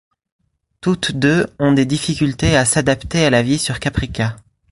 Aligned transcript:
Toutes 0.81 1.11
deux 1.11 1.45
ont 1.59 1.73
des 1.73 1.85
difficultés 1.85 2.55
à 2.57 2.65
s'adapter 2.65 3.23
à 3.23 3.29
la 3.29 3.43
vie 3.43 3.59
sur 3.59 3.79
Caprica. 3.79 4.35